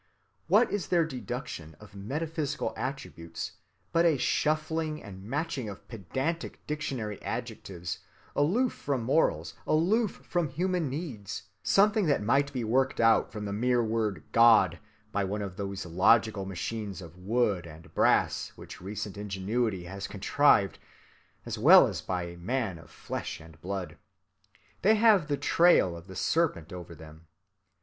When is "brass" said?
17.93-18.53